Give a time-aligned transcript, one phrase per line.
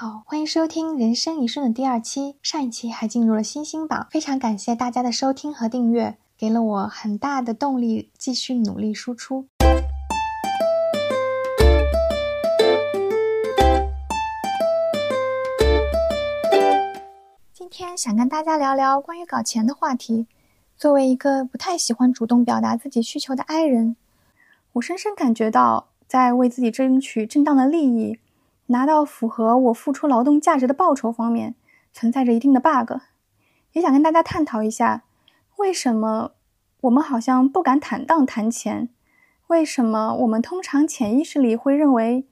[0.00, 2.36] 好，欢迎收听《人生一瞬》的第二期。
[2.40, 9.44] 上一期还进入了星星榜，非常感谢大家的收听和订阅，给了我很大的动力，继续努力输出。
[17.52, 20.26] 今天想跟大家聊聊关于搞钱的话题。
[20.78, 23.96] 作为一个不太喜欢主动表达自己需求的 I 人，
[24.72, 28.18] 我深深感觉到，在为自己争取正当的利益。
[28.70, 31.56] 拿到符合我付出劳动价值的报酬方面，
[31.92, 32.98] 存在着一定的 bug，
[33.72, 35.02] 也想跟大家探讨一下，
[35.56, 36.32] 为什么
[36.82, 38.88] 我们好像不敢坦荡谈钱？
[39.48, 42.24] 为什么我们通常潜意识里会认为，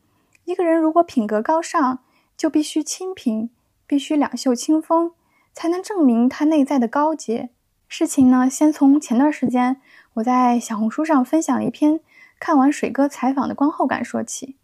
[0.45, 1.99] 一个人如果品格高尚，
[2.37, 3.51] 就必须清贫，
[3.89, 5.13] 必须两袖清风，
[5.53, 7.51] 才能证明他内在的高洁？
[7.89, 9.81] 事情呢，先从前段时间
[10.15, 11.99] 我在小红书上分享了一篇
[12.39, 14.55] 看完水哥采访的观后感说起。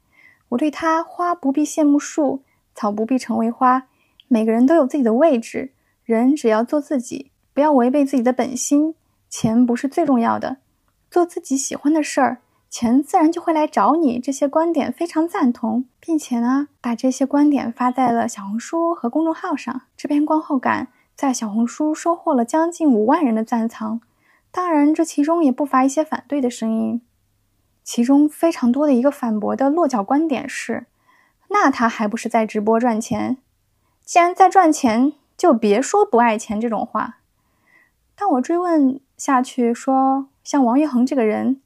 [0.51, 2.43] 我对他：花不必羡慕树，
[2.75, 3.87] 草不必成为花。
[4.29, 5.73] 每个人都有自己的位置，
[6.05, 8.95] 人只要做自己，不要违背自己的本心。
[9.29, 10.59] 钱不是最重要的，
[11.11, 12.39] 做自己喜欢的事儿，
[12.71, 14.21] 钱自然就会来找你。
[14.21, 19.83] 这些观点非常赞同，并且呢，把这些观点发在了小红书和公众号上。
[19.97, 24.01] 这篇观后感在小红书收获了将近五万人的赞藏，
[24.53, 27.03] 当然，这其中也不乏一些反对的声音。
[27.85, 30.87] 其中非常多的一个反驳的落脚观点是：
[31.51, 33.37] 那他还不是在直播赚钱？
[34.05, 37.19] 既然在赚钱，就别说不爱钱这种话。
[38.17, 41.61] 当我追问下去，说像王昱珩这个人，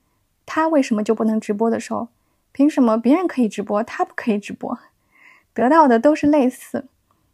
[0.45, 2.09] 他为什么就不能直播的时候，
[2.53, 4.79] 凭什么别人可以直播，他不可以直播？
[5.55, 6.89] 得到的都是类似。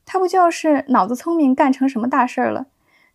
[0.06, 2.66] 他不就是脑子聪明，干成什么大事儿了？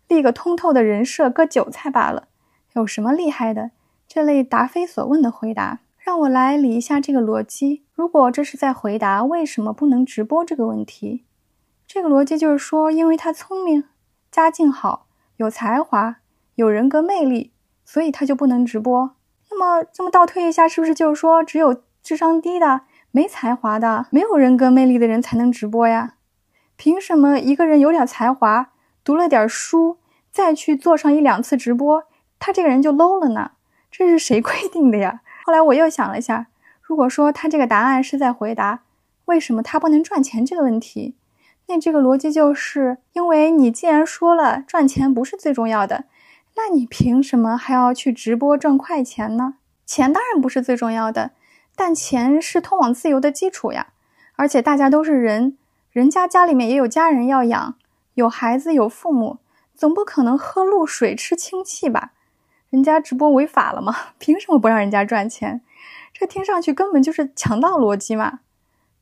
[0.08, 2.26] 立个通透的人设，割韭菜罢了，
[2.72, 3.70] 有什么厉害的？
[4.12, 7.84] 这类答非所问的回答，让我来理一下这个逻辑。
[7.94, 11.24] 如果这是在回答为什么不能直播这个问题，
[11.86, 13.84] 这个逻辑就是说，因为他聪明、
[14.28, 16.16] 家境好、有才华、
[16.56, 17.52] 有人格魅力，
[17.84, 19.12] 所以他就不能直播。
[19.48, 22.80] 那么这么倒推一下，是不是就是说，只有智商低的、
[23.12, 26.14] 没才华的、没有人格魅力的人才能直播呀？
[26.74, 28.72] 凭什么一个人有点才华、
[29.04, 29.98] 读了点书，
[30.32, 32.02] 再去做上一两次直播，
[32.40, 33.52] 他这个人就 low 了呢？
[33.90, 35.20] 这是谁规 定的呀？
[35.44, 36.46] 后来我又想了一下，
[36.82, 38.80] 如果说他这个答案是在回答
[39.26, 41.14] 为什么他不能赚钱这个问题，
[41.66, 46.04] 那这个逻辑就是因为你既然说了赚钱不是最重要的，
[46.56, 49.54] 那你凭什么还要去直播赚快钱呢？
[49.86, 51.32] 钱当然不是最重要的，
[51.74, 53.88] 但钱是通往自由的基础呀。
[54.36, 55.58] 而且大家都是人，
[55.92, 57.74] 人家家里面也有家人要养，
[58.14, 59.38] 有孩子有父母，
[59.74, 62.12] 总不可能喝露水吃氢气吧？
[62.70, 63.94] 人家直播违法了吗？
[64.18, 65.60] 凭什么不让人家赚钱？
[66.12, 68.40] 这听上去根本就是强盗逻辑嘛！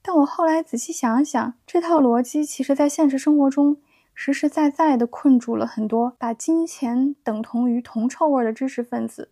[0.02, 3.76] 但我后来仔细想想，这套逻辑其实在现实生活中
[4.14, 9.30] 实实在在的困住了很多把金钱等同于铜臭味的知识分子。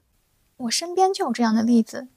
[0.59, 2.09] 我身边就有这样的例子：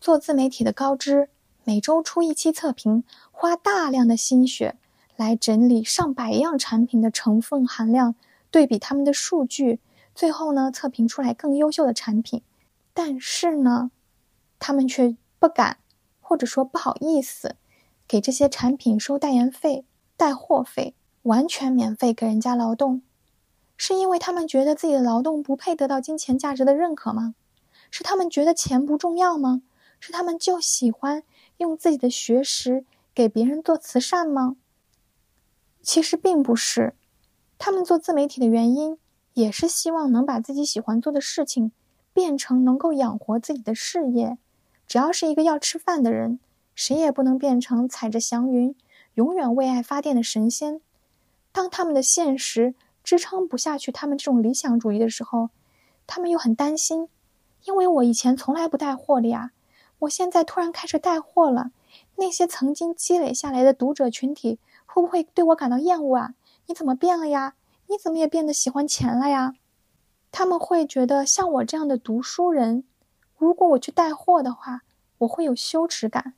[0.00, 1.30] 做自媒体的高知，
[1.64, 3.02] 每周出一期测评，
[3.32, 4.76] 花大量的心血
[5.16, 8.14] 来整理上百样产品的成分含量，
[8.50, 9.80] 对比他们的数据。
[10.14, 12.42] 最后呢，测评出来更优秀的产品，
[12.92, 13.90] 但是呢，
[14.58, 15.78] 他们却不敢，
[16.20, 17.56] 或者说不好意思，
[18.06, 19.84] 给这些产品收代言费、
[20.16, 23.02] 带货费，完全免费给人家劳动，
[23.76, 27.34] 是因为他们觉得自己的劳动不配得到金钱价值的认可吗？
[27.90, 29.62] 是他们觉得钱不重要吗？
[29.98, 31.22] 是他们就喜欢
[31.58, 32.84] 用自己的学识
[33.14, 34.56] 给别人做慈善吗？
[35.82, 36.94] 其实并不是，
[37.58, 38.98] 他们做自媒体的原因。
[39.34, 41.72] 也是希望能把自己喜欢做的事情
[42.12, 44.38] 变成能够养活自己的事业。
[44.86, 46.40] 只要是一个要吃饭的人，
[46.74, 48.74] 谁也不能变成踩着祥云
[49.14, 50.80] 永远为爱发电的神仙。
[51.52, 52.74] 当他们的现实
[53.04, 55.50] 支撑不下去他们这种理想主义的时候，
[56.06, 57.08] 他们又很担心，
[57.64, 59.52] 因为我以前从来不带货的呀，
[60.00, 61.70] 我现在突然开始带货了，
[62.16, 66.34] 那些曾经积累下来的读者群体会不会对我感到厌恶啊？
[66.66, 67.54] 你怎么变了呀？
[67.90, 69.54] 你怎么也变得喜欢钱了呀？
[70.30, 72.84] 他们会觉得像我这样的读书人，
[73.36, 74.82] 如果我去带货的话，
[75.18, 76.34] 我会有羞耻感，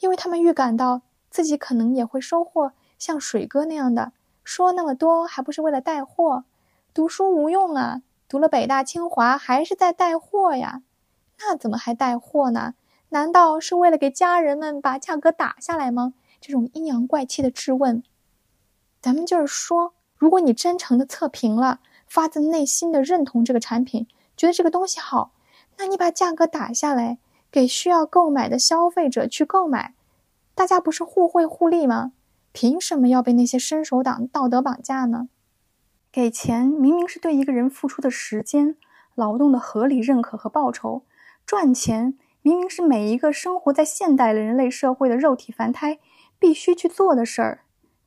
[0.00, 6.42] 因为他们预感到自己可能也会收获像水哥那样的，说那么多还不是为了带货？
[6.92, 10.82] 读书无用啊，读了北大清华还是在带货呀？
[11.38, 12.74] 那怎么还带货呢？
[13.10, 16.14] 难道是为了给家人们把价格打下来吗？
[16.40, 18.02] 这种阴阳怪气的质问，
[19.00, 19.94] 咱们就是说。
[20.20, 24.06] 如果你真诚的测评了，发自内心的认同这个产品，
[24.36, 25.32] 觉得这个东西好，
[25.78, 27.16] 那你把价格打下来，
[27.50, 29.94] 给需要购买的消费者去购买，
[30.54, 32.12] 大家不是互惠互利吗？
[32.52, 35.30] 凭什么要被那些伸手党道德绑架呢？
[36.12, 38.76] 给钱明明是对一个人付出的时间、
[39.14, 41.04] 劳动的合理认可和报酬，
[41.46, 45.98] 赚钱明明是每一个生活在现代人类社会的肉体凡胎
[46.38, 47.60] 必须去做的事儿，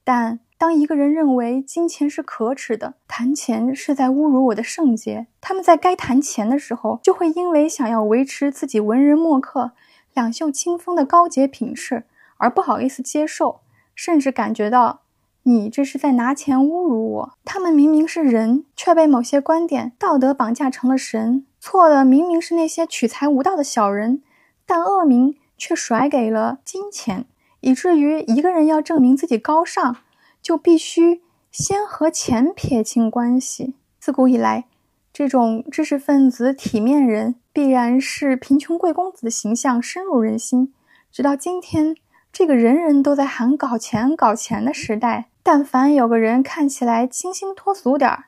[0.03, 0.41] 但。
[0.63, 9.73] 当一个人认为金钱是可耻的，谈钱是在侮辱我的圣洁，他们在该谈钱的时候，就会因为想要维持自己文人墨客、
[10.13, 12.05] 两袖清风的高洁品质
[12.37, 13.59] 而不好意思接受，
[13.93, 15.01] 甚至感觉到
[15.41, 17.33] 你这是在拿钱侮辱我。
[17.43, 21.45] 他们明明是人，却被某些观点道德绑架成了神。
[21.59, 24.23] 错的明明是那些取财无道的小人，
[24.65, 27.25] 但恶名却甩给了金钱，
[27.59, 29.97] 以至于一个人要证明自己高尚。
[30.43, 33.73] 就必须先和钱撇清关系。
[33.99, 34.65] 自古以来，
[35.13, 40.73] 这种知识分子、体面人必然是贫穷贵公子的形象深入人心。
[41.11, 41.95] 直到今天，
[42.33, 48.25] 这个人人都在喊搞钱、搞钱的时代，但凡有个人看起来清新脱俗点儿，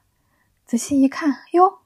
[0.65, 1.79] 仔细一看，哟，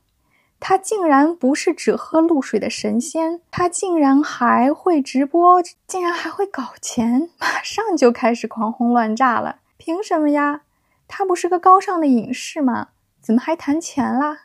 [0.59, 9.55] 他竟然不是只喝露水的神仙，他竟然还会直播，竟然还会搞钱，马上就开始狂轰乱炸了。
[9.79, 10.63] 凭什么呀？
[11.07, 12.89] 他不是个高尚的隐士吗？
[13.21, 14.39] 怎么还谈钱啦？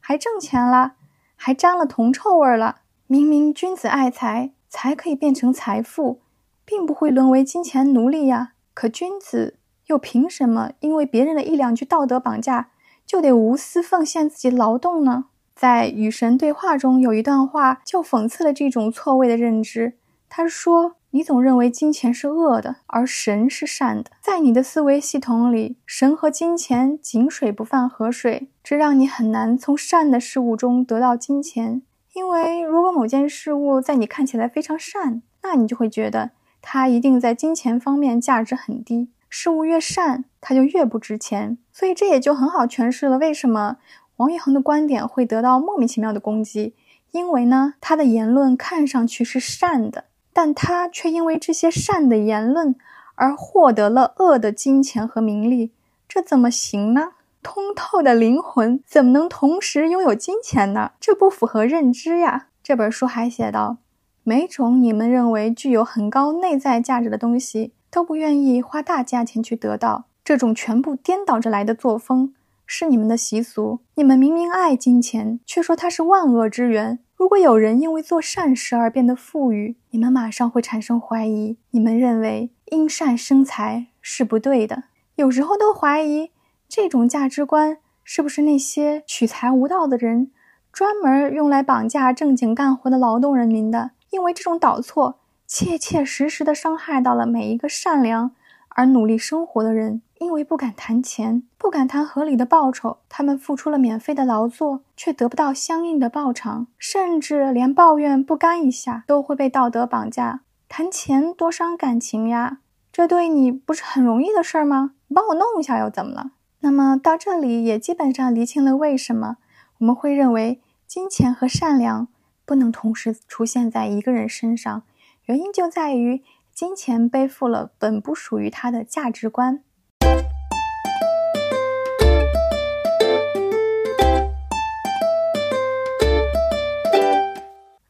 [0.00, 0.94] 还挣钱了？
[1.36, 2.80] 还沾了铜臭味了？
[3.06, 6.22] 明明君子爱财，才可以变成财富，
[6.64, 8.54] 并不会沦为金钱奴隶呀。
[8.72, 9.58] 可君子
[9.88, 12.70] 又凭什么因为别人的一两句道德绑架，
[13.04, 15.26] 就得无私奉献自己劳动呢？
[15.54, 19.98] 在与神对话中有一段话，就讽刺了这种错位的认知。
[20.30, 20.94] 他说。
[21.10, 24.10] 你总认为金钱是恶的，而神是善的。
[24.20, 31.80] 在你的思维系统里，神和金钱井水不犯河水，这让你很难从善的事物中得到金钱。
[32.12, 39.08] 因为如果某件事物在你看起来非常善，那你就会觉得它一定在金钱方面价值很低。
[39.30, 41.56] 事物越善，它就越不值钱。
[41.72, 43.78] 所以这也就很好诠释了为什么
[44.16, 46.74] 王一恒的观点会得到莫名其妙的攻击。
[47.12, 50.04] 因为呢，他的言论看上去是善的。
[50.40, 52.76] 但他却因为这些善的言论
[53.16, 55.72] 而获得了恶的金钱和名利，
[56.08, 57.14] 这怎么行呢？
[57.42, 60.92] 通透的灵魂怎么能同时拥有金钱呢？
[61.00, 62.46] 这不符合认知呀！
[62.62, 63.78] 这本书还写道：
[64.22, 70.04] 每种你们认为具有很高内在价值的东西，都不愿意花大价钱去得到。
[70.22, 72.32] 这种全部颠倒着来的作风
[72.64, 73.80] 是你们的习俗。
[73.96, 77.00] 你们明明爱金钱，却说它是万恶之源。
[77.18, 81.56] 如果有人因为做善事而变得富裕，你们马上会产生怀疑。
[81.72, 84.84] 你们认为因善生财是不对的，
[85.16, 86.30] 有时候都怀疑
[86.68, 90.30] 这种价值观是不是那些取财无道的人
[90.72, 93.90] 专门用来绑架正经干活的劳动人民的。
[94.10, 98.30] 因为这种导错，切切实实地伤害到了每一个善良
[98.68, 100.02] 而努力生活的人。
[100.20, 110.40] 因为不敢谈钱，不敢谈合理的报酬，他们付出了免费的劳作，却得不到相应的报偿，甚至连抱怨不甘一下都会被道德绑架。
[110.68, 112.58] 谈钱多伤感情呀，
[112.92, 114.92] 这对你不是很容易的事儿吗？
[115.06, 116.32] 你帮我弄一下又怎么了？
[116.60, 119.36] 那么到这里也基本上厘清了为什么
[119.78, 122.08] 我们会认为金钱和善良
[122.44, 124.82] 不能同时出现在一个人身上，
[125.26, 129.62] 原因就在于金钱背负了本不属于他的价值观。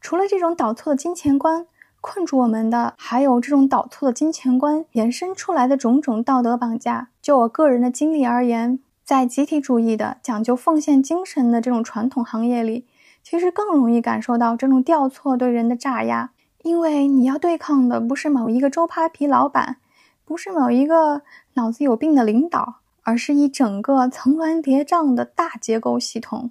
[0.09, 1.67] 除了这种导错的金钱观，
[2.01, 7.09] 困住我们的还有这种导错的金钱观延伸出来的种种道德绑架。
[7.21, 12.87] 就我个人的经历而言，在集体主义的讲究奉献精神的这种传统行业里，
[13.21, 16.31] 其实更容易感受到这种调错对人的炸压。
[16.63, 19.77] 因为你要对抗的不是某一个周扒皮老板，
[20.25, 21.21] 不是某一个
[21.53, 26.49] 脑子有病的领导，而是一整个层峦叠嶂的大结构系统。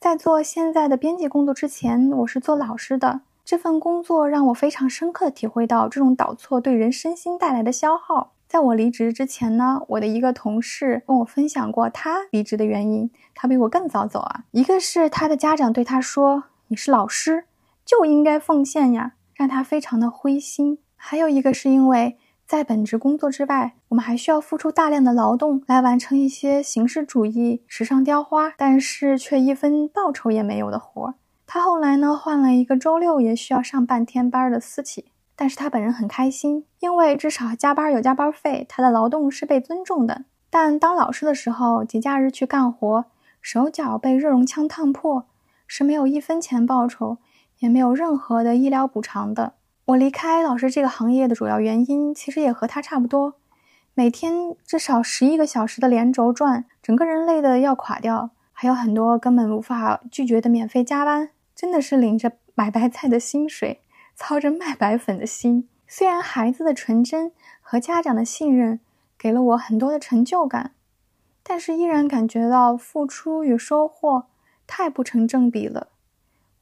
[0.00, 3.22] 在做现在的编辑工作之前，我是做老师的。
[3.44, 8.30] 这份工作让我非常深刻的体会到这种导错对人身心带来的消耗。
[8.46, 13.10] 在我离职之前呢，我的一个同事跟我分享过他离职的原因。
[13.34, 17.46] 他比我更早走啊，一个是他的家长对他说：“你是老师，
[17.84, 20.78] 就应该奉献呀”，让他非常的灰心。
[20.94, 22.16] 还有一个是因为。
[22.48, 31.14] 在本职工作之外，我们还需要付出大量的劳动来完成一些形式主义、时尚雕花，但是却一分报酬也没有的活儿。
[31.46, 40.24] 他后来呢，换了一个周六也需要上半天班的私企，但是他本人很开心，因为至少加班有加班费，他的劳动是被尊重的。
[40.48, 43.04] 但当老师的时候，节假日去干活，
[43.42, 45.26] 手脚被热熔枪烫破，
[45.66, 47.18] 是没有一分钱报酬，
[47.58, 49.52] 也没有任何的医疗补偿的。
[49.88, 53.36] 我离开老师这个行业的主要原因，其实也和他差不多。
[53.94, 58.28] 每天至少十一个小时的连轴转，整个人累得要垮掉。
[58.52, 63.80] 还有很多根本无法拒绝的免费加班，真的是领着买白菜的薪水，
[64.14, 65.66] 操着卖白粉的心。
[65.86, 68.80] 虽然孩子的纯真和家长的信任
[69.16, 70.72] 给了我很多的成就感，
[71.42, 74.26] 但是依然感觉到付出与收获
[74.66, 75.88] 太不成正比了。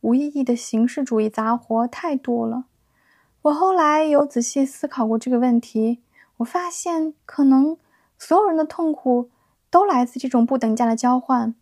[0.02, 2.66] 无意义的形式主义杂活太多了。
[3.46, 6.00] 我后来有仔细思考过这个问题，
[6.38, 7.76] 我发现可能
[8.18, 9.30] 所有人的痛苦
[9.70, 11.54] 都来自这种不等价的交换。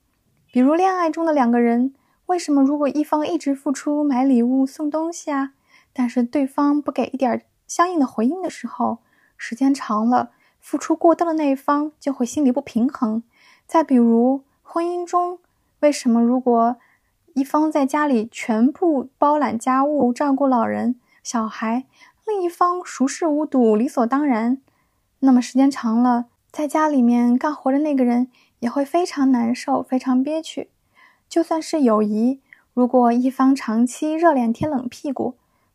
[0.51, 5.53] 比如恋爱中的两个人，为什么如果一方一直付出买礼物送东西啊，
[5.93, 9.01] 但是对方不给一点相应的回应的时候，
[9.37, 13.23] 时间长了，付出过多的那一方就会心里不平衡。
[13.67, 15.39] 再比如婚姻中，
[15.81, 16.77] 为什么如果
[17.35, 21.87] 一方在家里全部包揽家务、照顾老人、小孩，
[22.25, 24.59] 另一方熟视无睹、理所当然，
[25.19, 28.31] 那么时间长了，在家里面干活的那个人。
[28.61, 30.71] 也会非常难受，非常憋屈。
[31.29, 32.41] 就算是友谊，
[32.73, 35.35] 如果一方长期热脸贴冷屁股，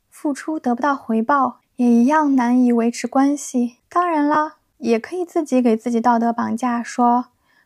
[0.10, 3.76] 付出得不到回报，也一样难以维持关系。
[3.90, 7.26] 当然啦，也可以自己给自己道德绑架，说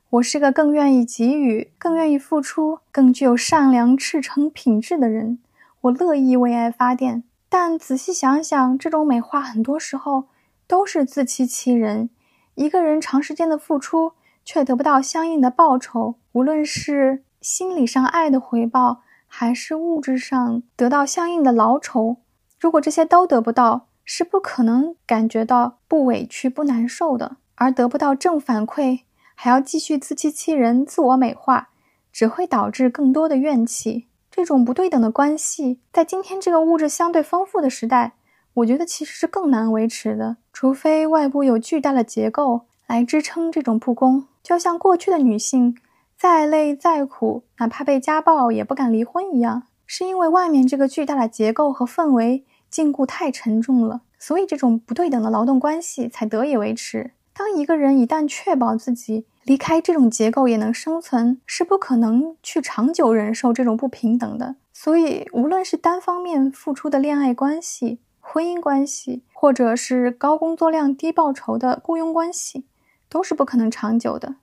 [0.09, 5.39] 我是个更愿意给予、更愿意付出、更具有善良赤诚品质的人，
[5.83, 7.23] 我乐意为爱发电。
[7.53, 10.29] 但仔细想想，这种美化很多时候
[10.65, 12.09] 都是自欺欺人。
[12.55, 14.13] 一个人长时间的付出。
[14.45, 22.17] 却得不到相应的报酬，无论是心理上爱的回报，还是物质上得到相应的劳酬，
[22.59, 27.37] 如果这些都得不到，是不可能感觉到不委屈、不难受的。
[27.55, 31.69] 而得不到正反馈，还要继续自欺欺人、自我美化，
[32.11, 34.07] 只会导致更多的怨气。
[34.35, 38.13] 这种不对等的关系，在今天这个物质相对丰富的时代，
[38.55, 44.25] 我觉得其实是更难维持的，除非外部有巨大的结构来支撑这种不公。
[44.41, 45.77] 就像过去的女性
[46.17, 57.11] 再累再苦，哪怕被家暴也不敢离婚一样，是因为外面这个巨大的结构和氛围禁锢太沉重了，所以这种不对等的劳动关系才得以维持。
[57.35, 64.55] 当一个人一旦确保自己离开这种结构也能生存，是不可能去长久忍受这种不平等的。
[64.73, 72.65] 所以，无论是单方面付出的恋爱关系、婚姻关系，或者是高工作量低报酬的雇佣关系。
[73.09, 74.37] 都是不可能长久的。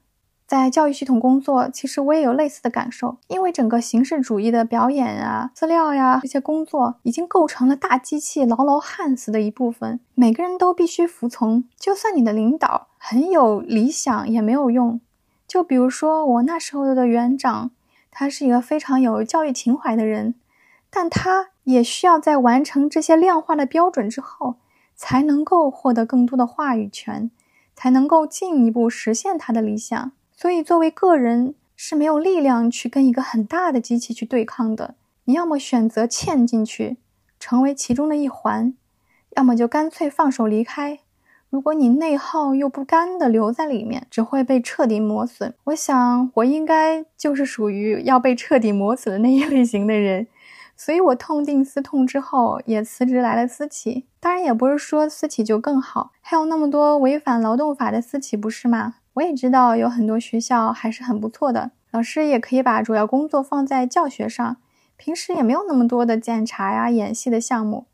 [0.47, 3.17] 在教育系统工作，其实我也有类似的感受。
[3.27, 9.99] 因为整个形式主义的表演啊、资料呀这些工作，已经构成了大机器牢牢焊死的一部分。
[10.15, 15.01] 每个人都必须服从，就算你的领导很有理想也没有用。
[15.49, 17.71] 就比如说我那时候的园长，
[18.11, 20.35] 他是一个非常有教育情怀的人，
[20.91, 24.57] 但他也需要在完成这些量化的标准之后，
[24.95, 27.31] 才能够获得更多的话语权。
[27.77, 34.97] 才能够进一步实现他的理想，所以作为个人是没有力量去跟一个很大的机器去对抗的。
[35.25, 36.99] 你要么选择嵌进去，
[37.39, 38.75] 成为其中的一环，
[39.31, 40.99] 要么就干脆放手离开。
[41.51, 45.53] 如果你内耗又不甘的留在里面，只会被彻底磨损。
[45.65, 50.29] 我想我应该就是属于要被彻底磨损的那一类型的人。
[50.77, 54.07] 所以我痛定思痛之后，也辞职来了私企。
[54.21, 58.95] 当然，也不是说私企就更好，还有那么多违反劳动法的私企，不是吗？
[59.15, 64.57] 我也知道有很多学校还是很不错的，老师也可以把主要工作放在教学上，
[64.97, 67.87] 平时也没有那么多的检查呀、演戏的项目，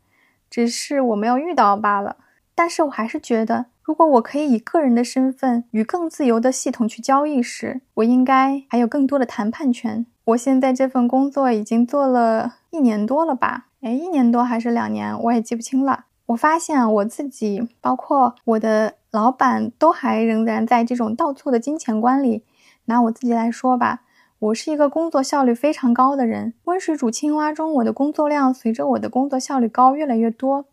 [0.47, 2.17] 只是我没有遇到罢了。
[2.57, 10.07] 但是我还是觉得，如果我可以以个人的身份与更自由的系统去交易时，我应该还有更多的谈判权。
[10.25, 12.55] 我现在这份工作已经做了。
[12.71, 13.67] 一年多了吧？
[13.81, 16.05] 哎，一年多还是两年，我也记不清了。
[16.25, 22.43] 我发现我自己，包括我的老板，都还仍然在这种倒错的金钱观里。
[22.85, 24.01] 拿我自己来说吧，
[24.39, 26.55] 我是一个工作效率非常高的人。
[26.63, 30.65] 温水煮青蛙中，我的工作量随着我的工作效率高越来越多，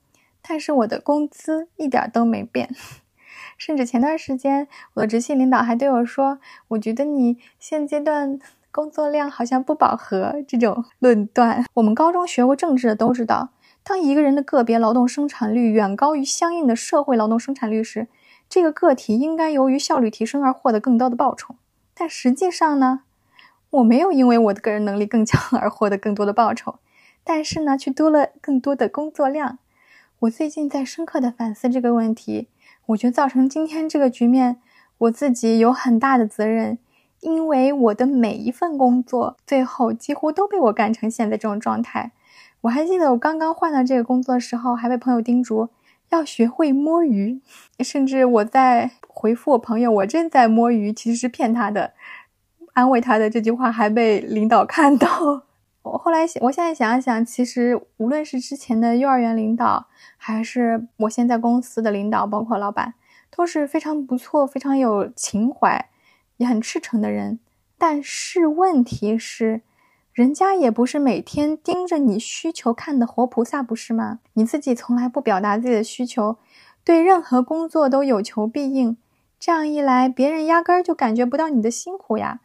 [0.46, 2.68] 但是我的工资一点都没变。
[3.56, 8.38] 甚至前段时间，我的直系领导还对我说：“我觉得你现阶段。”
[8.74, 13.50] 工作量好像不饱和，这种论断，我们高中学过政治的都知道。
[13.84, 18.08] 当一个人的个别劳动生产率远高于相应的社会劳动生产率时，
[18.48, 21.54] 这个个体应该由于效率提升而获得更高的报酬。
[21.94, 23.02] 但实际上呢，
[23.70, 26.80] 我没有因为我的个人能力更强而获得更多的报酬，
[27.22, 29.58] 但是呢，却多了更多的工作量。
[30.20, 32.48] 我最近在深刻的反思这个问题，
[32.86, 34.58] 我觉得造成今天这个局面，
[34.98, 36.78] 我自己有很大的责任。
[37.20, 42.12] 因为我的每一份工作，最后几乎都被我干成现在这种状态。
[42.62, 45.70] 我还记得我刚刚换到这个工作的时候，还被朋友叮嘱
[46.10, 47.40] 要学会摸鱼。
[47.80, 51.94] 甚至我在回复我朋友“我正在摸鱼”，其实是骗他的，
[52.74, 55.44] 安慰他的这句话还被领导看到。
[55.84, 59.86] 我后来，我现在想想，其实无论是之前的幼儿园领导，
[60.16, 62.94] 还是我现在公司的领导，包括老板，
[63.30, 65.90] 都是非常不错、非常有情怀、
[66.38, 67.38] 也很赤诚的人。
[67.76, 69.60] 但是问题是，
[70.14, 74.20] 人家也不是每天盯着你需求看的活菩萨，不是吗？
[74.32, 76.38] 你自己从来不表达自己的需求，
[76.82, 78.96] 对任何工作都有求必应，
[79.38, 82.40] 这样一来，别人压根儿就感觉不到你的辛苦呀。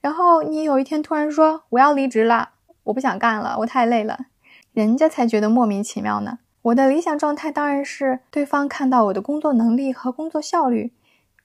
[0.00, 2.50] 然后你有一天突然说我要离职了。
[2.86, 4.26] 我不想干了，我太累了，
[4.72, 6.38] 人家才觉得莫名其妙呢。
[6.62, 10.92] 我的理想状态当然是对方看到我的工作能力和工作效率，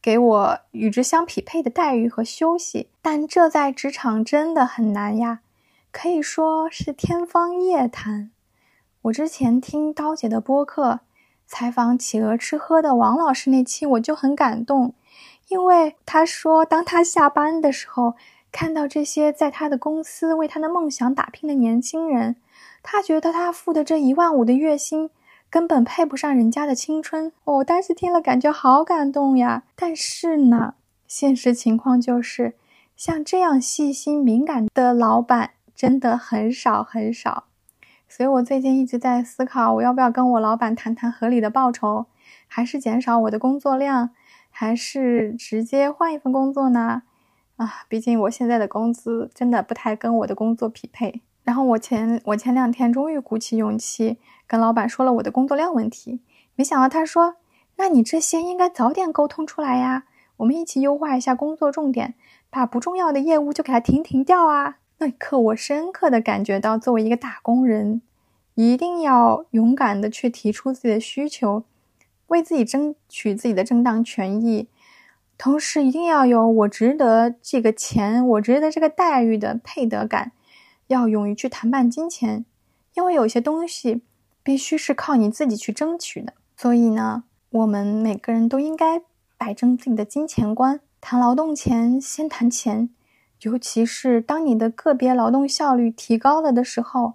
[0.01, 2.89] 给我与之相匹配的待遇和休息。
[3.01, 5.39] 但这在职场真的很难呀，
[5.91, 8.29] 可以说是天方夜谭。
[9.03, 10.99] 我之前听刀姐的播客
[11.47, 14.93] 采访企鹅吃喝的王老师那期，我就很感动，
[15.47, 18.13] 因为他说，当他下班的时候。
[18.51, 22.35] 看到这些在他的公司为他的梦想打拼的年轻人，
[22.83, 25.09] 他觉得他付的这一万五的月薪
[25.49, 27.31] 根本配不上人家的青春。
[27.45, 29.63] 我当时听了感觉好感动呀！
[29.75, 30.75] 但是呢，
[31.07, 32.55] 现实情况就是，
[32.95, 37.45] 像这样细心敏感的老板真的很少很少。
[38.09, 42.07] 所以我最近一直在思考，我要不要跟我老板谈谈合理的报酬，
[42.47, 44.09] 还是减少我的工作量，
[44.49, 47.03] 还是直接换一份工作呢？
[47.61, 51.21] 啊，毕竟我现在的工资真的不太跟我的工作匹配。
[51.43, 56.21] 然后我前我前两天终于鼓起勇气跟老板说了我的工作量问题，
[56.55, 57.35] 没想到他说
[57.77, 60.05] ：“那你这些应该早点沟通出来呀，
[60.37, 62.15] 我们一起优化一下工作重点，
[62.49, 68.01] 把不重要的业务就给它停停掉啊。”那一刻，我深刻的感觉到，作为一个打工人，
[68.55, 71.63] 一定要勇敢的去提出自己的需求，
[72.27, 74.67] 为自己争取自己的正当权益。
[75.43, 80.33] 同时，一定要有我值得这个钱，我值得这个待遇的配得感，
[80.85, 82.45] 要勇于去谈判金钱，
[82.93, 84.03] 因为有些东西
[84.43, 86.33] 必须是靠你自己去争取的。
[86.55, 89.01] 所以呢，我们每个人都应该
[89.35, 92.91] 摆正自己的金钱观，谈劳动前先谈钱，
[93.41, 97.13] 尤其是当你的个别劳动效率提高了的时候，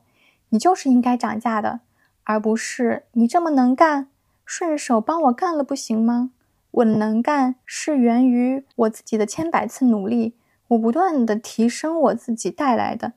[0.49, 1.79] 你就是应该涨价的，
[2.25, 4.09] 而不是你这么能干，
[4.45, 6.33] 顺手帮我干了不行吗？
[6.77, 10.35] 我能干是源于我自己的千百次努力，
[10.69, 13.15] 我不断的提升我自己带来的，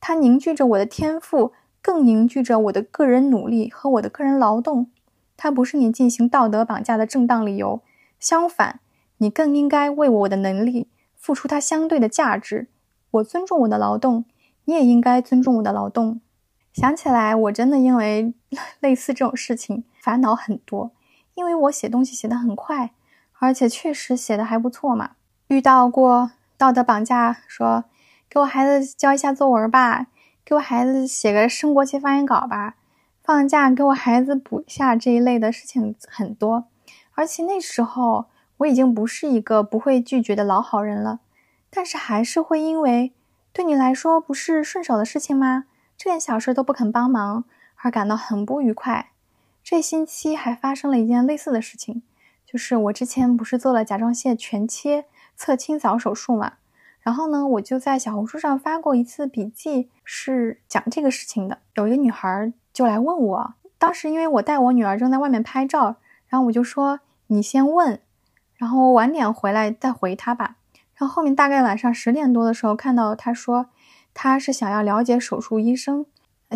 [0.00, 4.90] 它凝聚着我的天赋，更凝聚着我的个人努力和我的个人劳动。
[5.36, 7.82] 它不是你进行道德绑架的正当理由，
[8.18, 8.80] 相反，
[9.18, 12.68] 你更应该为我的能力付出它相对的价值。
[13.10, 14.24] 我尊重我的劳动，
[14.64, 16.22] 你也应该尊重我的劳动。
[16.72, 18.32] 想起来，我真的因为
[18.80, 20.92] 类似这种事情烦恼很多。
[21.34, 22.90] 因为我写东西写得很快，
[23.38, 25.12] 而且确实写的还不错嘛。
[25.48, 27.84] 遇到过道德绑架，说
[28.28, 30.06] 给我孩子交一下作文吧，
[30.44, 32.74] 给我孩子写个升国旗发言稿吧，
[33.22, 36.64] 放假给我孩子补一下这一类的事情很多。
[37.14, 38.26] 而且那时候
[38.58, 41.20] 我已经不是一个不会拒绝的老好人了，
[41.70, 43.12] 但是还是会因为
[43.52, 45.64] 对你来说不是顺手的事情吗？
[45.96, 47.44] 这点小事都不肯帮忙
[47.76, 49.10] 而感到很不愉快。
[49.64, 52.02] 这星期还发生了一件类似的事情，
[52.44, 56.52] 就是我之前不是做了甲状腺全切侧清扫手术嘛，
[57.00, 61.60] 然后呢，我就在小红书上发过一次笔记，是讲这个事情的。
[61.76, 65.96] 有一个女孩就来问我，当时因为我带我女儿正在外面拍照，
[66.28, 67.98] 然后我就说你先问，
[68.56, 70.56] 然后晚点回来再回她吧。
[70.94, 73.70] 然后后面大概晚上十点多的时候，看到她说
[74.12, 76.04] 她是想要了解手术医生。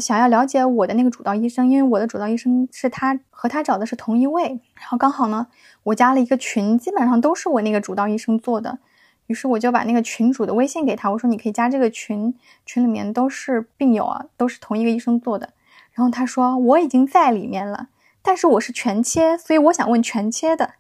[0.00, 5.46] 想要了解我的那个主刀医生，因为我的主刀医生是他和他找的是同一位，然后刚好呢，
[5.84, 8.78] 我加了一个群，基本上都是我那个主刀医生做的，
[9.26, 12.34] 于是我就把那个群主的微信给他，我说你可以加这个群，
[12.64, 15.50] 群里面都是病友啊，都是同一个医生做的，
[15.92, 17.88] 然后他说我已经在里面了，
[18.22, 20.74] 但是我是全切，所以我想问全切的，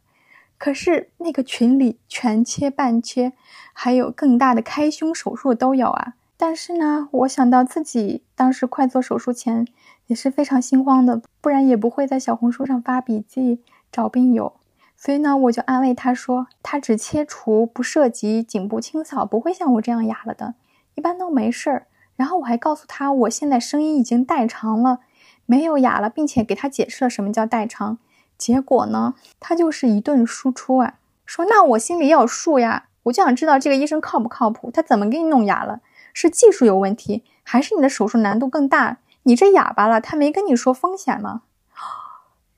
[0.58, 3.32] 可是那个群里全切、半切，
[3.72, 6.14] 还有更大的开胸手术都有啊。
[6.40, 9.66] 但是呢，我想到自己当时快做手术前
[10.06, 14.54] 也是非常心慌的，不然也不会在小红书上发笔记找病友。
[14.96, 20.54] 所以呢，我就安慰他说，他只切除不涉及颈部清扫，不会像我这样哑了的，
[20.94, 21.86] 一般都没事儿。
[22.14, 25.00] 然后我还告诉他，我现在声音已经代偿了，
[25.44, 27.98] 没有哑了，并且给他解释了什么叫代偿。
[28.36, 30.94] 结果呢，他就是一顿输出啊，
[31.26, 35.80] 说那我心里也有数呀，我就想知道这个医生靠不靠谱，他怎么给你弄哑了？
[36.20, 38.98] 是技术有问题，还是你的手术难度更大？
[39.22, 41.42] 你这哑巴了，他没跟你说风险吗？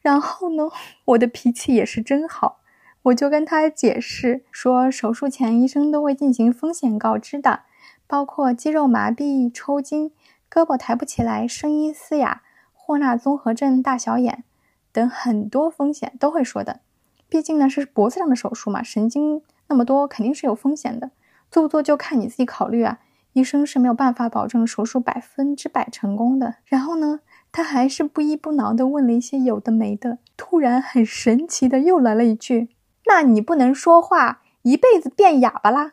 [0.01, 0.70] 然后呢，
[1.05, 2.61] 我的脾气也是真好，
[3.03, 7.64] 我就跟他解释说，手术前医生都会进行风险告知的，
[8.07, 10.11] 包括肌肉麻痹、抽筋、
[10.51, 12.40] 胳膊抬不起来、声音嘶哑、
[12.73, 14.44] 霍纳综合症、大小眼
[14.90, 16.81] 等很多风险都会说的。
[17.29, 21.11] 毕竟呢是脖子上的手术嘛，神经那么多，肯定是有风险的。
[21.51, 23.01] 做不做就看你自己考虑啊。
[23.33, 26.57] 医生是没有办法保证手术百分之百成功的。
[26.64, 27.21] 然后呢，
[27.53, 30.19] 他还是不依不挠的问了一些有的没的。
[30.37, 32.69] 突然很神奇的又来了一句
[33.07, 35.93] ：“那你不能说话，一辈子变哑巴啦？”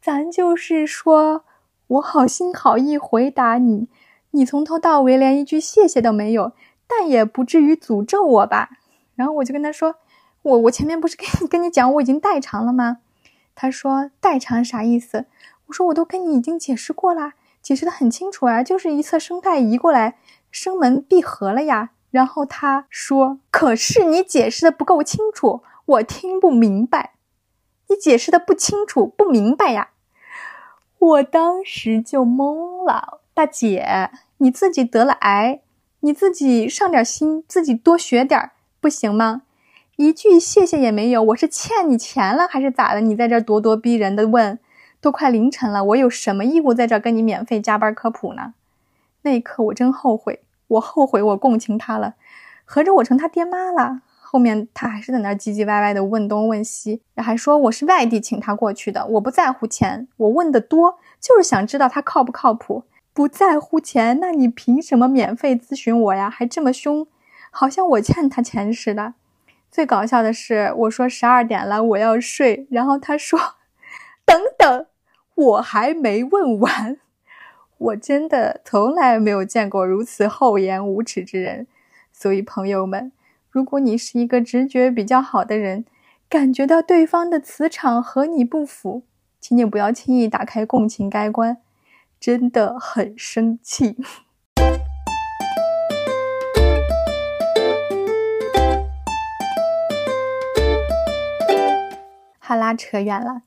[0.00, 1.44] 咱就是说，
[1.86, 3.88] 我好心好意回答你，
[4.30, 6.52] 你从头到尾连一句谢谢都没有，
[6.86, 8.70] 但也不至于诅咒我吧？
[9.14, 9.96] 然后我就跟他说。
[10.42, 13.00] 我我前面不是跟你跟你讲我已经代偿了吗？
[13.54, 15.26] 他说代偿啥意思？
[15.70, 20.16] 我说我都跟你已经解释过啦，解释的很清楚啊，就是一侧声带移过来，
[20.50, 21.90] 声门闭合了呀。
[22.10, 27.12] 然后他说，可是你解释的不够清楚，我听不明白，
[27.88, 29.90] 你解释的不清楚不明白呀。
[30.98, 35.60] 我当时就懵了，大姐，你自己得了癌，
[36.00, 39.42] 你自己上点心，自己多学点不行吗？
[39.94, 43.00] 一句谢谢也没有，我是欠你钱了还是咋的？
[43.00, 44.58] 你在这咄咄逼人的问，
[45.00, 48.54] 都快凌晨了，我有什么义务在这跟你免费加班科普呢？
[49.22, 52.14] 那一刻我真后悔，我后悔我共情他了，
[52.64, 54.02] 合着我成他爹妈了。
[54.20, 62.84] 后面他还是在那儿唧唧歪歪的问东问西，还说我是外地请他过去的，我不在乎钱，我问的多就是想知道他靠不靠谱。
[63.12, 66.30] 不在乎钱，那你凭什么免费咨询我呀？
[66.30, 67.08] 还这么凶，
[67.50, 69.14] 好像我欠他钱似的。
[69.68, 72.68] 最搞笑的是，我说十二点了，我要睡。
[72.70, 73.38] 然后他说
[74.30, 74.86] ：“等等，
[75.34, 76.98] 我还没问完。
[77.78, 81.66] ”我真的从来没有见过如此厚颜无耻之人。
[82.12, 83.10] 所以朋友们，
[83.50, 85.84] 如果你是一个直觉比较好的人，
[86.28, 89.02] 感觉到对方的磁场和你不符，
[89.40, 91.56] 请你不要轻易打开共情开关，
[92.20, 93.96] 真的很生气。
[102.38, 103.42] 哈拉扯远了，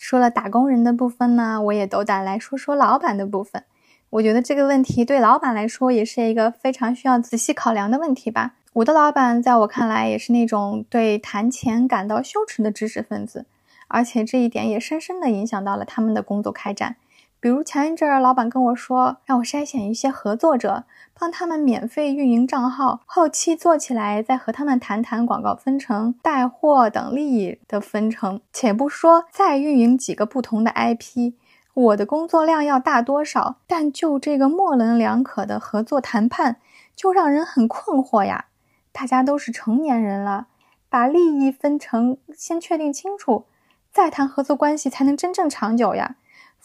[0.00, 3.64] 说了打工人的部分呢，我也斗胆来说说老板的部分。
[4.08, 8.54] 我觉得这个问题对老板来说也是一个非常需要仔细考量的问题吧。
[8.72, 13.44] 我的老板在我看来也是那种对谈钱感到羞耻的知识分子，
[13.88, 16.96] 而且这一点也深深的影响到了他们的工作开展。
[17.40, 20.84] 比如前一阵儿，老板跟我说，让我筛选一些合作者，
[21.18, 28.42] 帮他们免费运营账号，后期做起来再和他们谈谈广告分成、带货等利益的分成。
[28.52, 31.32] 且不说再运营几个不同的 IP，
[31.72, 33.56] 我的工作量要大多少？
[33.66, 36.56] 但就这个模棱两可的合作谈判，
[36.94, 38.44] 就让人很困惑呀。
[38.92, 40.48] 大家都是成年人了，
[40.90, 43.46] 把利益分成先确定清楚，
[43.90, 46.16] 再谈合作关系才能真正长久呀。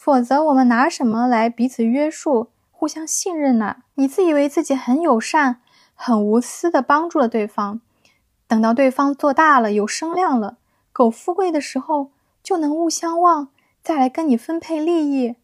[0.06, 3.78] 否则，我们拿什么来彼此约束、互相信任呢？
[3.94, 5.60] 你自以为自己很友善、
[5.96, 7.80] 很无私的帮助了对方，
[8.46, 10.58] 等到对方做大了、有声量了、
[10.92, 13.48] 够富贵的时候，就能勿相忘，
[13.82, 15.34] 再来跟你分配利益，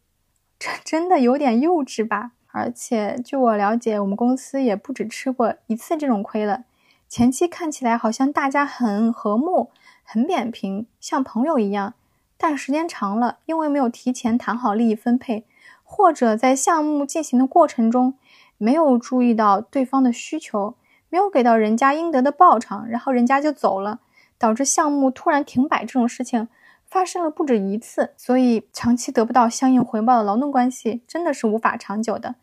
[0.61, 2.31] 这 真的有点幼稚吧？
[2.53, 6.63] 而且，据我了解，我们公司也不止吃过一次这种亏了。
[7.09, 9.73] 前期看起来好像大家很和睦、
[10.05, 11.95] 很扁平，像朋友一样。
[12.43, 15.47] 但时间长了，因为没有提前谈好利益分配，
[15.85, 18.15] 或者在项目进行的过程中
[18.59, 20.75] 没有注意到对方的需求，
[21.09, 24.01] 没有给到人家应得的报偿，然后人家就走了，
[24.39, 26.49] 导致项目突然停摆，这种事情
[26.85, 28.13] 发生了不止一次。
[28.17, 32.35] 所以长期得不到相应回报的劳动关系真的是无法长久的。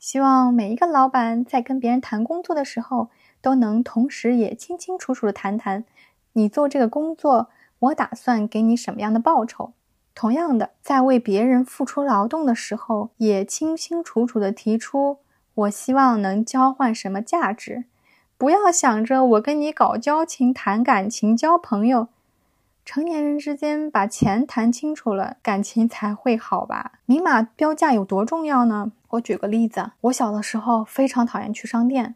[0.00, 3.08] 希望每一个老板在跟别人谈工作的时候，
[3.40, 5.84] 都能同时也清清楚楚的谈谈，
[6.32, 7.50] 你做这个工作。
[7.84, 9.72] 我打算给你什么样的报酬？
[10.14, 15.18] 同样的，在为别人付出劳动的时候，也清清楚楚的提出，
[15.54, 17.84] 我希望能交换什么价值。
[18.38, 22.08] 不要想着我跟你搞交情、谈感情、交朋友。
[22.84, 26.92] 成年人之间把钱谈清楚了，感情才会好吧？
[27.06, 28.92] 明码标价有多重要呢？
[29.10, 32.14] 我举个例子，我小的时候非常讨厌去商店，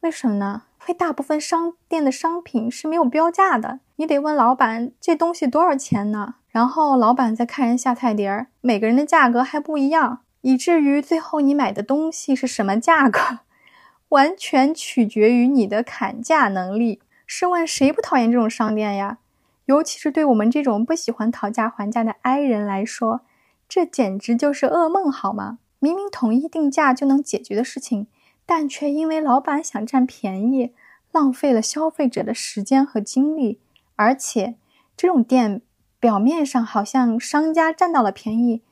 [0.00, 0.62] 为什么呢？
[0.84, 3.80] 因为大部分商店的商品是没有标价的。
[3.96, 6.34] 你得问老板这东西多少钱呢？
[6.50, 13.38] 然后老板再看人下菜碟儿，每个人的价格还不一样，以至于最后你买的东西是什么价格，
[14.10, 17.00] 完全取决于你的砍价能力。
[17.26, 19.16] 试问谁不讨厌这种商店呀？
[19.64, 23.22] 尤其是对我们这种不喜欢讨价还价的 I 人来说，
[23.66, 25.58] 这简直就是噩梦，好吗？
[25.78, 28.06] 明明统一定价就能解决的事情，
[28.46, 30.72] 但却因为老板想占便宜。
[31.12, 33.60] 浪费了消费者的时间和精力，
[33.94, 34.56] 而且
[34.96, 35.60] 这种店
[36.00, 38.62] 表面上好像商家占到了便宜，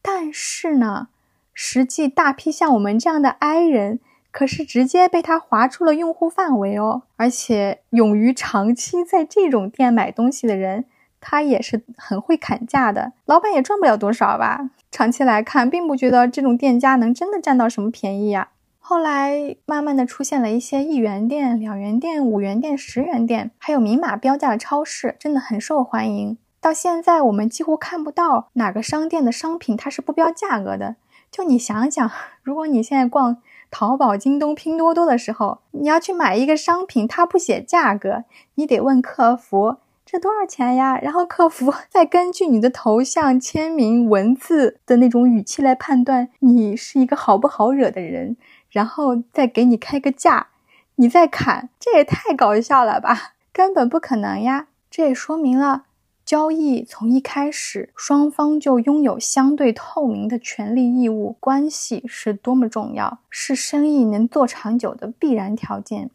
[0.00, 1.08] 但是呢，
[1.52, 4.00] 实际大批像我们这样的 i 人。
[4.32, 10.84] 可是直接被他划出了用户范围哦，而且勇于长期在这种店买东西的人，
[11.20, 14.70] 他也是很会砍价的，老板也赚不了多少吧。
[14.90, 18.48] 长期来看，并不觉得这种店家能真的占到什么便宜呀。
[18.90, 26.36] 后来慢慢的出现了一些一元店、两元店、五元店、十元店，还有明码标价的超市，真的很受欢迎。
[26.60, 30.96] 到现在，我们几乎看不到哪个商店的商品它是不标价格的。
[31.30, 32.10] 就你想想，
[32.42, 33.36] 如果你现在逛，
[33.70, 38.24] 淘宝、京东、拼多多的时候，你要去买一个商品，它不写价格，
[38.56, 40.98] 你得问客服这多少钱呀？
[40.98, 48.36] 然后客服再根据你的头像、签名、文字的那种语气来判断你是一个好不好惹的人，
[48.70, 50.48] 然后再给你开个价，
[50.94, 53.34] 你再砍，这也太搞笑了吧？
[53.52, 54.68] 根本不可能呀！
[54.90, 55.84] 这也说明了。
[56.24, 66.10] 交易从一开始，双方就拥有相对透明的权利义务关系是多么重要，是生意能做长久的必然条件。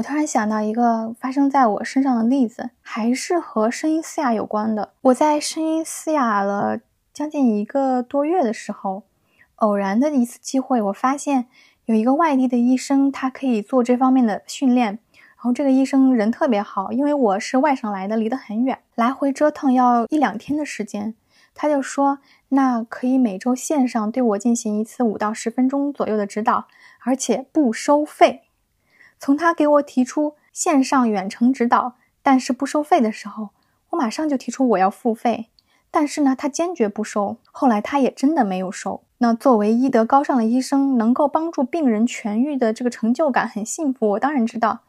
[0.00, 4.94] 我突然想到一个发生在我身上的例子，还是和声音嘶哑有关的。
[5.02, 6.80] 我在声音嘶哑了
[7.12, 9.02] 将近一个多月的时候，
[9.56, 11.46] 偶然的一次机会，我发现。
[11.84, 14.86] 有一个外地的医生，他可以做这方面的训练。
[14.86, 21.14] 然后这个医生人特别好，因为我是外省来的，离得很远，来回折腾要一两天的时间。
[21.52, 26.68] 他就说，那可以每周线上对我进行一次五到十分钟左右的指导，
[27.04, 28.44] 而且不收费。
[29.20, 33.50] 从他给我提出线上远程指导，但是不收费的时候，
[33.90, 35.50] 我马上就提出我要付费。
[35.90, 37.36] 但是呢，他坚决不收。
[37.52, 39.02] 后来他也真的没有收。
[39.18, 44.10] 那作为医德高尚的医生，能够帮助病人痊愈的这个成就感很幸福。
[44.10, 44.80] 我当然知道，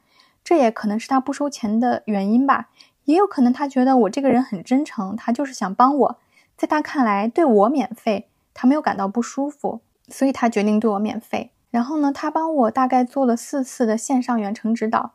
[0.46, 2.70] 这也可能是他不收钱的原因吧。
[3.04, 6.20] 也有可能他觉得我这个人很真诚，他就是想帮我。
[6.56, 11.52] 在他看来，对我免费，他没有感到不舒服，所以他决定对我免费。
[11.72, 15.14] 然后呢，他帮我大概做了四次的线上远程指导。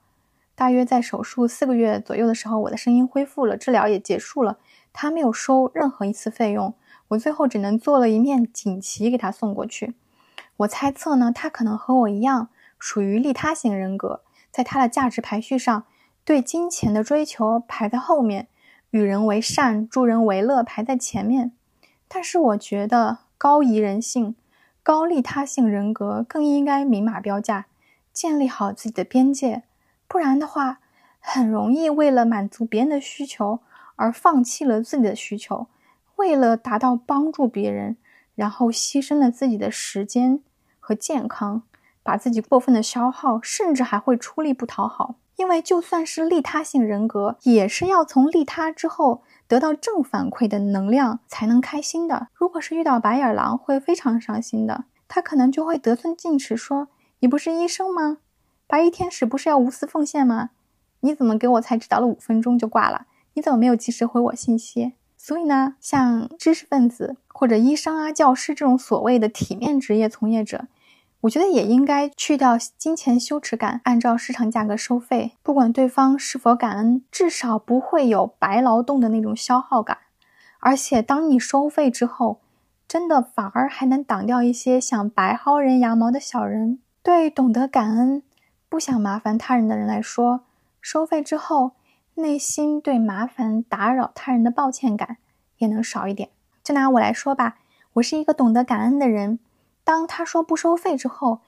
[0.56, 4.56] 大约在手术四个月左右的时候，我的声音恢复了，治疗也结束了。
[4.94, 6.74] 他没有收任何一次费用，
[7.08, 9.94] 我最后只能做了一面锦旗给他送过去。
[10.56, 15.84] 我猜测呢，他可能和我一样属于利他型人格，在他的价值排序上，
[16.24, 18.48] 对金钱的追求排在后面，
[18.92, 21.52] 与人为善、助人为乐排在前面。
[22.08, 24.34] 但是我觉得高宜人性、
[24.86, 27.66] 高利他性人格更应该明码标价，
[28.12, 29.64] 建立好自己的边界，
[30.06, 30.78] 不然的话，
[31.18, 33.58] 很容易为了满足别人的需求。
[33.96, 35.66] 而放弃了自己的需求，
[36.14, 37.96] 为了达到帮助别人，
[38.36, 40.40] 然后牺牲了自己的时间
[40.78, 41.62] 和健康，
[42.04, 45.16] 把自己过分的消耗，甚至还会出力不讨好。
[45.34, 52.28] 因为就算是利他性人格，也是要从利他之后得到正反馈的能量才能开心的。
[52.34, 54.84] 如果是遇到白眼狼，会非常伤心的。
[55.08, 56.88] 他可能就会得寸进尺，说
[57.20, 58.18] ：“你不是医生吗？
[58.66, 60.50] 白衣天使不是要无私奉献吗？
[61.00, 64.94] 你怎么给我才指导了五分钟就挂了？”你怎么没有及时回我信息？
[65.18, 70.66] 所以呢，像知识分子或者医生啊、教师这种所谓的体面职业从业者，
[71.26, 75.32] 我觉得也应该去掉金钱羞耻感，按照市场价格收费。
[75.42, 79.98] 不管对方是否感恩，至少不会有白劳动的那种消耗感。
[80.60, 82.40] 而且，当你收费之后，
[82.86, 86.78] 真的反而还能挡掉一些想白薅人羊毛的小人。
[87.02, 88.22] 对懂得感恩、
[88.68, 90.42] 不想麻烦他人的人来说，
[90.80, 91.72] 收费之后。
[92.18, 95.18] 内心对麻烦打扰他人的抱歉感
[95.58, 96.30] 也能少一点。
[96.64, 97.58] 就拿我来说吧，
[97.92, 99.38] 我是一个懂得感恩的人。
[99.86, 101.38] 当他说不收费之后，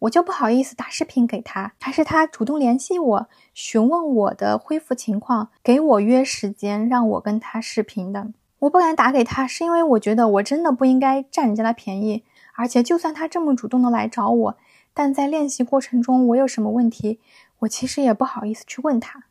[0.00, 8.28] 我就不好意思打视频给他，还是他主动联系我，询问我的恢复情况，给我约时间让我跟他视频的。
[8.58, 12.22] 我不敢打给他，是因为我觉得我真的不应该占人家的便宜。
[12.52, 14.56] 而且，就算他这么主动的来找我，
[14.92, 17.18] 但在练习过程中我有什么问题，
[17.60, 19.24] 我其实也不好意思去问他。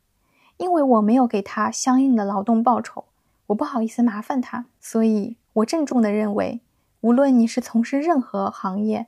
[0.58, 3.06] 因为我没有给他相应的劳动报酬，
[3.46, 6.62] 我不好意思麻烦他，所以我郑重的认为，
[7.06, 9.06] 无论你是从事任何行业，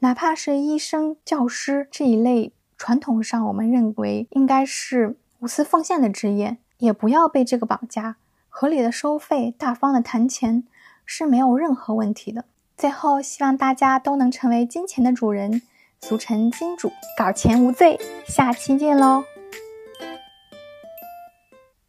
[0.00, 8.16] 哪怕是医生、教师这一类传统上我们认为应该是无私奉献的职业，也不要被这个绑架。
[8.50, 10.64] 合理的收费、大方的谈钱
[11.06, 12.44] 是没有任何问题的。
[12.76, 15.62] 最后，希望大家都能成为金钱的主人，
[16.02, 17.98] 俗称金主，搞钱无罪。
[18.26, 19.24] 下期见喽！